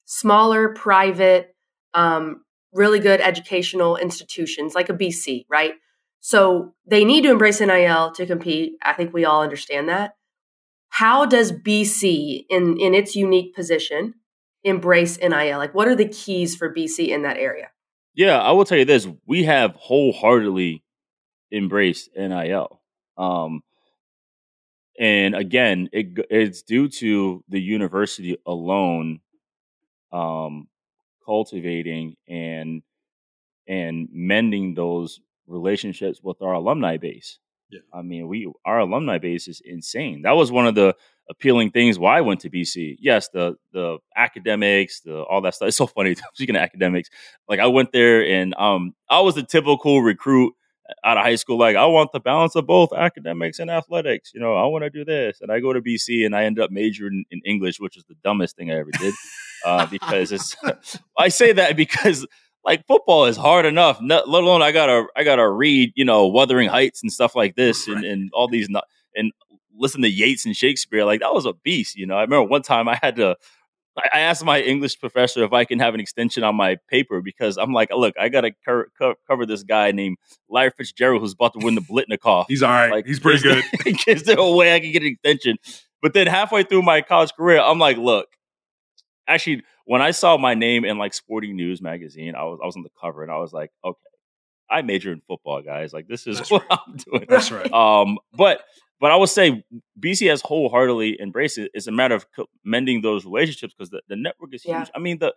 [0.05, 1.55] smaller, private,
[1.93, 5.73] um, really good educational institutions like a BC, right?
[6.19, 8.73] So they need to embrace NIL to compete.
[8.83, 10.13] I think we all understand that.
[10.89, 14.13] How does BC, in in its unique position,
[14.63, 15.57] embrace NIL?
[15.57, 17.69] Like, what are the keys for BC in that area?
[18.13, 20.83] Yeah, I will tell you this: we have wholeheartedly
[21.51, 22.81] embraced NIL,
[23.17, 23.63] um,
[24.99, 29.19] and again, it, it's due to the university alone
[30.11, 30.67] um,
[31.25, 32.83] cultivating and
[33.67, 37.39] and mending those relationships with our alumni base.
[37.71, 37.79] Yeah.
[37.93, 40.23] I mean, we our alumni base is insane.
[40.23, 40.95] That was one of the
[41.29, 42.97] appealing things why I went to BC.
[42.99, 45.69] Yes, the the academics, the all that stuff.
[45.69, 46.15] It's so funny.
[46.33, 47.09] Speaking of academics,
[47.47, 50.53] like I went there and um I was the typical recruit
[51.03, 51.57] out of high school.
[51.57, 54.31] Like I want the balance of both academics and athletics.
[54.33, 56.59] You know, I want to do this, and I go to BC and I end
[56.59, 59.13] up majoring in English, which is the dumbest thing I ever did.
[59.65, 60.55] uh, because it's
[61.17, 62.25] I say that because
[62.63, 63.99] like football is hard enough.
[64.01, 67.87] let alone I gotta I gotta read you know Wuthering Heights and stuff like this
[67.87, 68.69] and, and all these
[69.15, 69.31] and
[69.75, 71.05] listen to Yeats and Shakespeare.
[71.05, 71.95] Like that was a beast.
[71.95, 73.35] You know, I remember one time I had to.
[73.97, 77.57] I asked my English professor if I can have an extension on my paper because
[77.57, 80.15] I'm like, look, I got to co- co- cover this guy named
[80.49, 82.45] Larry Fitzgerald who's about to win the Biletnikoff.
[82.47, 82.89] He's all right.
[82.89, 83.65] Like, He's pretty good.
[84.07, 85.57] is there a way I can get an extension?
[86.01, 88.29] But then halfway through my college career, I'm like, look,
[89.27, 92.75] actually, when I saw my name in like Sporting News magazine, I was I was
[92.75, 93.97] on the cover and I was like, okay,
[94.69, 95.93] I major in football, guys.
[95.93, 96.79] Like this is That's what right.
[96.87, 97.25] I'm doing.
[97.27, 97.71] That's right.
[97.71, 98.61] Um, but
[98.99, 99.63] but I would say
[99.99, 101.71] BC has wholeheartedly embraced it.
[101.73, 102.25] It's a matter of
[102.63, 104.73] mending those relationships because the, the network is huge.
[104.73, 104.85] Yeah.
[104.95, 105.33] I mean the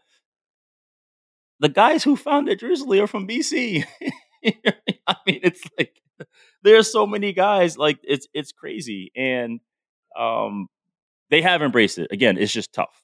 [1.60, 3.84] the guys who founded Drizzly are from BC.
[5.06, 6.00] I mean, it's like
[6.62, 7.78] there's so many guys.
[7.78, 9.60] Like it's it's crazy, and
[10.18, 10.68] um,
[11.30, 12.08] they have embraced it.
[12.10, 13.03] Again, it's just tough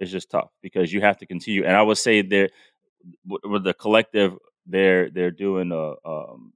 [0.00, 1.64] it's just tough because you have to continue.
[1.64, 2.50] And I would say they're
[3.24, 6.52] with the collective, they're they're doing a um,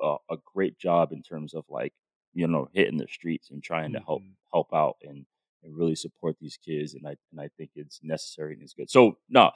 [0.00, 1.92] a, a, great job in terms of like
[2.34, 4.32] you know hitting the streets and trying to help mm-hmm.
[4.52, 5.24] help out and,
[5.62, 6.94] and really support these kids.
[6.94, 8.90] And I and I think it's necessary and it's good.
[8.90, 9.52] So no,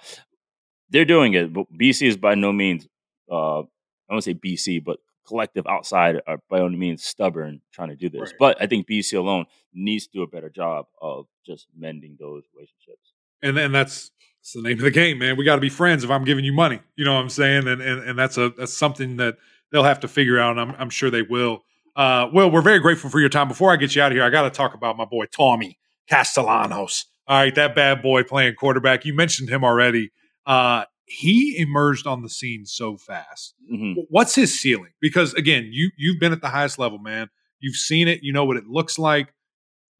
[0.91, 1.53] they're doing it.
[1.53, 2.87] But BC is by no means
[3.31, 3.65] uh, I
[4.13, 8.21] don't say BC, but collective outside are by no means stubborn trying to do this.
[8.21, 8.39] Right.
[8.39, 12.45] But I think BC alone needs to do a better job of just mending those
[12.55, 13.13] relationships
[13.47, 15.37] and and that's, that's the name of the game, man.
[15.37, 16.81] We got to be friends if I'm giving you money.
[16.97, 17.67] You know what I'm saying?
[17.69, 19.37] And and and that's a that's something that
[19.73, 20.59] they'll have to figure out.
[20.59, 21.63] I'm I'm sure they will.
[21.95, 23.49] Uh, well, we're very grateful for your time.
[23.49, 25.79] Before I get you out of here, I got to talk about my boy Tommy
[26.09, 27.07] Castellanos.
[27.27, 29.05] All right, that bad boy playing quarterback.
[29.05, 30.13] You mentioned him already.
[30.45, 33.55] Uh, he emerged on the scene so fast.
[33.73, 34.01] Mm-hmm.
[34.11, 34.91] What's his ceiling?
[35.01, 37.31] Because again, you you've been at the highest level, man.
[37.59, 38.23] You've seen it.
[38.23, 39.33] You know what it looks like.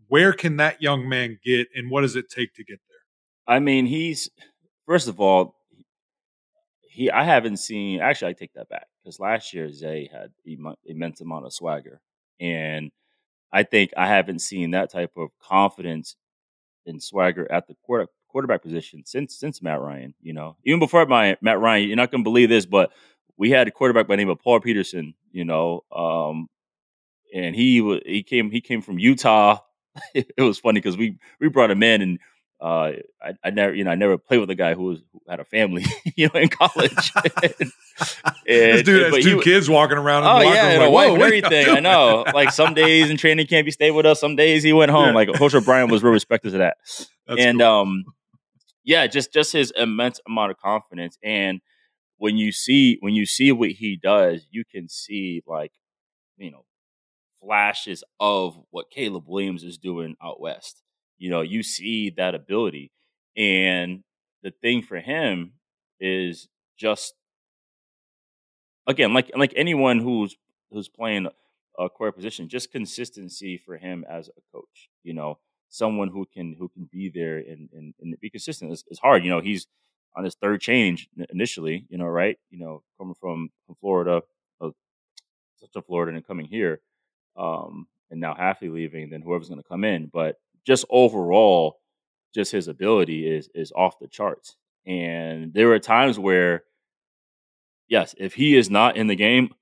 [0.09, 2.96] Where can that young man get, and what does it take to get there?
[3.49, 4.31] I mean, he's
[4.87, 5.57] first of all,
[6.83, 7.11] he.
[7.11, 8.01] I haven't seen.
[8.01, 10.33] Actually, I take that back because last year Zay had
[10.85, 12.01] immense amount of swagger,
[12.41, 12.91] and
[13.53, 16.17] I think I haven't seen that type of confidence
[16.87, 20.15] and swagger at the quarter, quarterback position since since Matt Ryan.
[20.23, 22.93] You know, even before my, Matt Ryan, you're not going to believe this, but
[23.37, 25.15] we had a quarterback by the name of Paul Peterson.
[25.33, 26.49] You know, um,
[27.35, 29.59] and he he came he came from Utah.
[30.15, 32.19] it was funny because we we brought him in and
[32.61, 32.93] uh,
[33.23, 35.41] I, I, never, you know, I never played with a guy who was who had
[35.41, 35.85] a family,
[36.17, 37.13] you know, in college.
[37.43, 37.73] and,
[38.47, 40.25] this dude has two he, kids walking around.
[40.25, 41.69] oh yeah, and like, a wife and everything.
[41.69, 42.25] I know.
[42.35, 44.21] Like some days in training camp, he stayed with us.
[44.21, 45.09] Some days he went home.
[45.09, 45.15] Yeah.
[45.15, 46.79] Like Coach O'Brien was real respected to that.
[47.27, 47.69] That's and cool.
[47.69, 48.05] um,
[48.85, 51.19] yeah, just just his immense amount of confidence.
[51.23, 51.61] And
[52.17, 55.73] when you see when you see what he does, you can see like,
[56.39, 56.65] you know,
[57.39, 60.83] flashes of what Caleb Williams is doing out west
[61.19, 62.91] you know, you see that ability.
[63.37, 64.03] And
[64.43, 65.53] the thing for him
[66.01, 67.15] is just
[68.87, 70.37] again, like like anyone who's
[70.71, 71.29] who's playing
[71.79, 74.89] a core position, just consistency for him as a coach.
[75.03, 78.85] You know, someone who can who can be there and and, and be consistent is,
[78.89, 79.25] is hard.
[79.25, 79.67] You know, he's
[80.15, 81.85] on his third change initially.
[81.89, 82.39] You know, right?
[82.51, 84.23] You know, coming from, from Florida,
[84.61, 84.71] uh,
[85.73, 86.81] to Florida, and coming here,
[87.37, 90.07] um, and now Hafley leaving, then whoever's going to come in.
[90.13, 91.79] But just overall,
[92.35, 94.57] just his ability is is off the charts.
[94.87, 96.65] And there are times where,
[97.89, 99.55] yes, if he is not in the game,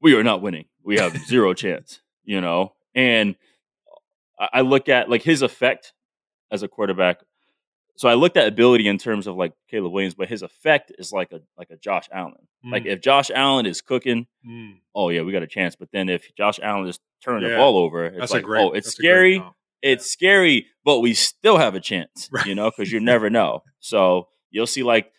[0.00, 0.66] we are not winning.
[0.82, 2.72] We have zero chance, you know.
[2.94, 3.36] And
[4.38, 5.92] I look at like his effect
[6.50, 7.20] as a quarterback.
[7.96, 11.12] So I looked at ability in terms of like Caleb Williams, but his effect is
[11.12, 12.48] like a like a Josh Allen.
[12.66, 12.72] Mm.
[12.72, 14.78] Like if Josh Allen is cooking, mm.
[14.94, 15.76] oh yeah, we got a chance.
[15.76, 17.50] But then if Josh Allen is turning yeah.
[17.50, 19.40] the ball over, it's that's like, oh, it's scary
[19.84, 22.46] it's scary, but we still have a chance, right.
[22.46, 23.62] you know, because you never know.
[23.80, 25.12] So you'll see like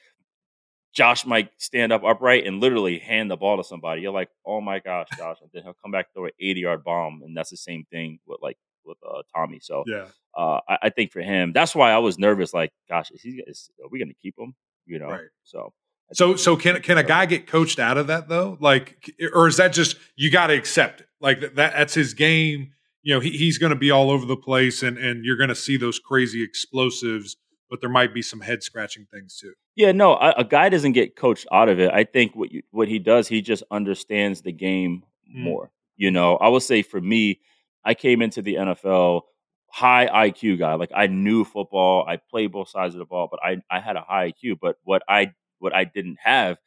[0.94, 4.02] Josh might stand up upright and literally hand the ball to somebody.
[4.02, 6.84] You're like, oh my gosh, Josh, and then he'll come back throw an 80 yard
[6.84, 9.60] bomb, and that's the same thing with like with uh, Tommy.
[9.62, 12.54] So yeah, uh, I, I, think for him, that's why I was nervous.
[12.54, 13.44] Like, gosh, is he?
[13.46, 14.56] Is, are we going to keep him?
[14.86, 15.30] You know, right.
[15.44, 15.74] so.
[16.14, 18.60] So, so can can a guy get coached out of that though?
[18.60, 21.08] Like, or is that just you got to accept it?
[21.20, 22.75] Like that that's his game
[23.06, 25.50] you know, he, he's going to be all over the place and, and you're going
[25.50, 27.38] to see those crazy explosives,
[27.70, 29.54] but there might be some head scratching things too.
[29.76, 31.92] Yeah, no, a, a, guy doesn't get coached out of it.
[31.94, 35.44] I think what you, what he does, he just understands the game mm.
[35.44, 35.72] more.
[35.96, 37.42] You know, I would say for me,
[37.86, 39.22] I came into the NFL
[39.68, 40.74] high IQ guy.
[40.74, 43.96] Like I knew football, I played both sides of the ball, but I I had
[43.96, 44.58] a high IQ.
[44.60, 46.58] But what I what I didn't have,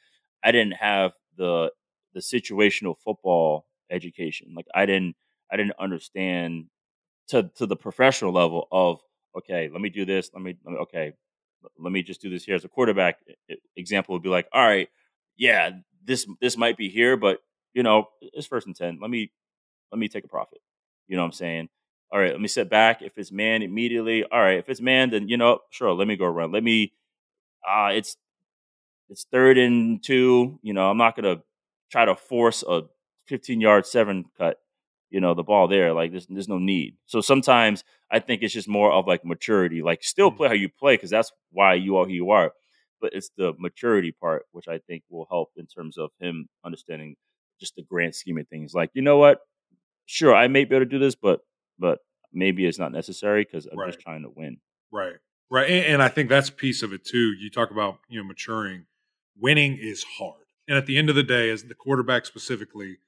[0.44, 1.72] I didn't have the
[2.14, 4.52] the situational football education.
[4.54, 5.16] Like I didn't
[5.50, 6.66] I didn't understand
[7.28, 9.00] to to the professional level of
[9.36, 10.30] okay, let me do this.
[10.32, 11.12] Let me, let me okay,
[11.78, 13.18] let me just do this here as a quarterback
[13.76, 14.88] example would be like, all right,
[15.36, 15.70] yeah,
[16.04, 17.38] this this might be here, but
[17.74, 18.98] you know, it's first and ten.
[19.00, 19.30] Let me
[19.92, 20.58] let me take a profit.
[21.06, 21.68] You know what I'm saying?
[22.12, 23.02] All right, let me sit back.
[23.02, 24.58] If it's man immediately, all right.
[24.58, 26.52] If it's man, then you know, sure, let me go around.
[26.52, 26.92] Let me
[27.68, 28.16] uh it's
[29.10, 30.58] it's third and two.
[30.62, 31.42] You know, I'm not gonna
[31.90, 32.82] try to force a
[33.26, 34.58] 15 yard seven cut
[35.10, 35.92] you know, the ball there.
[35.92, 36.96] Like there's there's no need.
[37.06, 39.82] So sometimes I think it's just more of like maturity.
[39.82, 40.36] Like still mm.
[40.36, 42.52] play how you play because that's why you are who you are.
[43.00, 47.16] But it's the maturity part which I think will help in terms of him understanding
[47.60, 48.74] just the grand scheme of things.
[48.74, 49.40] Like you know what,
[50.06, 51.40] sure I may be able to do this, but
[51.78, 52.00] but
[52.32, 53.88] maybe it's not necessary because I'm right.
[53.88, 54.58] just trying to win.
[54.92, 55.14] Right,
[55.50, 57.32] right, and, and I think that's a piece of it too.
[57.38, 58.86] You talk about you know maturing.
[59.40, 62.98] Winning is hard, and at the end of the day, as the quarterback specifically,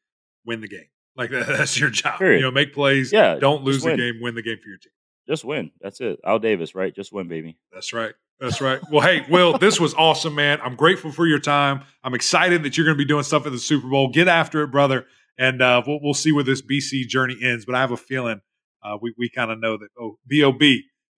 [0.46, 0.86] win the game.
[1.16, 2.18] Like that's your job.
[2.18, 2.38] Period.
[2.38, 3.12] You know, make plays.
[3.12, 3.36] Yeah.
[3.36, 4.20] Don't lose the game.
[4.20, 4.92] Win the game for your team.
[5.28, 5.70] Just win.
[5.80, 6.18] That's it.
[6.24, 6.94] Al Davis, right?
[6.94, 7.56] Just win, baby.
[7.72, 8.14] That's right.
[8.40, 8.80] That's right.
[8.90, 10.60] Well, hey, Will, this was awesome, man.
[10.62, 11.82] I'm grateful for your time.
[12.02, 14.08] I'm excited that you're going to be doing stuff at the Super Bowl.
[14.08, 15.06] Get after it, brother.
[15.38, 17.66] And uh, we'll, we'll see where this BC journey ends.
[17.66, 18.40] But I have a feeling
[18.82, 20.62] uh, we we kind of know that oh, Bob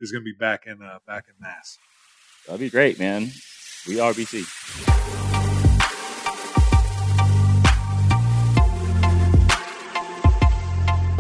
[0.00, 1.78] is going to be back in uh, back in Mass.
[2.46, 3.31] That'd be great, man.
[3.87, 5.22] We are BC.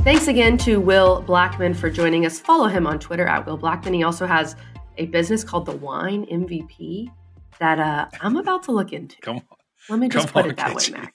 [0.04, 2.40] Thanks again to Will Blackmon for joining us.
[2.40, 3.94] Follow him on Twitter at Will Blackmon.
[3.94, 4.56] He also has
[4.98, 7.08] a business called the Wine MVP
[7.60, 9.16] that uh, I'm about to look into.
[9.20, 9.44] Come on.
[9.88, 11.14] Let me just Come put on, it that way, Mac.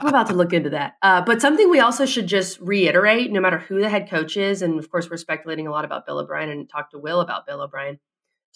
[0.00, 0.94] I'm about to look into that.
[1.02, 4.62] Uh, but something we also should just reiterate, no matter who the head coach is,
[4.62, 7.46] and of course we're speculating a lot about Bill O'Brien and talked to Will about
[7.46, 7.98] Bill O'Brien.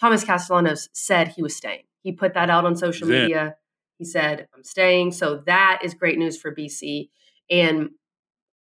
[0.01, 1.83] Thomas Castellanos said he was staying.
[2.03, 3.57] He put that out on social media.
[3.99, 5.13] He said, I'm staying.
[5.13, 7.11] So that is great news for BC.
[7.51, 7.91] And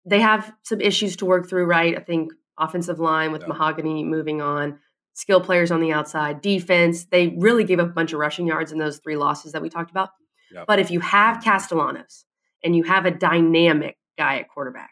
[0.04, 1.96] they have some issues to work through, right?
[1.96, 3.48] I think offensive line with yeah.
[3.48, 4.78] Mahogany moving on,
[5.14, 7.06] skill players on the outside, defense.
[7.06, 9.68] They really gave up a bunch of rushing yards in those three losses that we
[9.68, 10.10] talked about.
[10.52, 10.66] Yep.
[10.66, 12.24] But if you have Castellanos
[12.62, 14.90] and you have a dynamic guy at quarterback,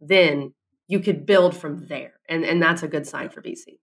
[0.00, 0.54] then
[0.88, 2.14] you could build from there.
[2.28, 3.78] And and that's a good sign for BC.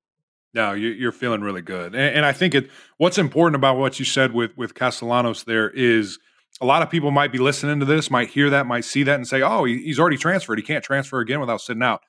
[0.53, 2.71] No, you're feeling really good, and, I think it.
[2.97, 6.17] What's important about what you said with with Castellanos there is
[6.59, 9.15] a lot of people might be listening to this, might hear that, might see that,
[9.15, 10.57] and say, "Oh, he's already transferred.
[10.57, 12.01] He can't transfer again without sitting out."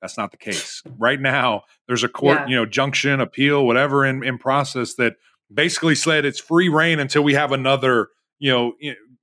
[0.00, 0.82] That's not the case.
[0.98, 2.46] Right now, there's a court, yeah.
[2.46, 5.16] you know, junction, appeal, whatever in, in process that
[5.52, 8.72] basically said it's free reign until we have another, you know,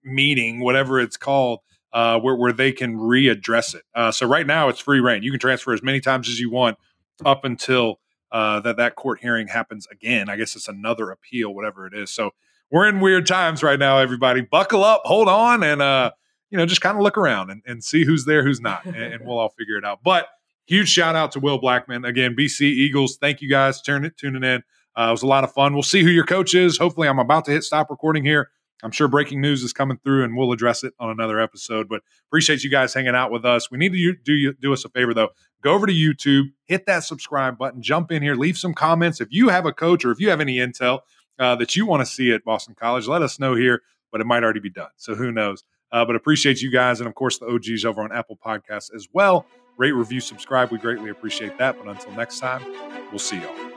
[0.03, 1.59] meeting, whatever it's called,
[1.93, 3.84] uh, where, where they can readdress it.
[3.95, 5.23] Uh, so right now it's free reign.
[5.23, 6.78] You can transfer as many times as you want
[7.25, 7.99] up until
[8.32, 10.30] uh, that that court hearing happens again.
[10.30, 12.13] I guess it's another appeal, whatever it is.
[12.13, 12.32] So
[12.72, 13.97] we're in weird times right now.
[13.97, 16.11] Everybody, buckle up, hold on, and uh,
[16.49, 18.95] you know, just kind of look around and, and, see who's there, who's not, and,
[18.95, 19.99] and, we'll all figure it out.
[20.03, 20.28] But
[20.65, 23.18] huge shout out to Will Blackmon again, BC Eagles.
[23.18, 24.63] Thank you guys tuning tuning in.
[24.97, 25.74] Uh, it was a lot of fun.
[25.74, 26.78] We'll see who your coach is.
[26.78, 28.49] Hopefully, I'm about to hit stop recording here.
[28.84, 31.89] I'm sure breaking news is coming through, and we'll address it on another episode.
[31.89, 33.72] But appreciate you guys hanging out with us.
[33.72, 35.30] We need to do do us a favor though.
[35.63, 39.20] Go over to YouTube, hit that subscribe button, jump in here, leave some comments.
[39.20, 40.99] If you have a coach or if you have any intel
[41.39, 43.81] uh, that you want to see at Boston College, let us know here.
[44.11, 45.63] But it might already be done, so who knows?
[45.91, 49.07] Uh, but appreciate you guys, and of course the OGs over on Apple Podcasts as
[49.11, 49.45] well.
[49.77, 50.71] Rate, review, subscribe.
[50.71, 51.77] We greatly appreciate that.
[51.77, 52.63] But until next time,
[53.11, 53.76] we'll see y'all.